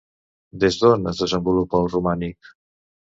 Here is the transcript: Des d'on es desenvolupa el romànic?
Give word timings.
Des 0.63 0.77
d'on 0.79 1.05
es 1.13 1.21
desenvolupa 1.25 1.83
el 1.83 1.93
romànic? 1.93 2.51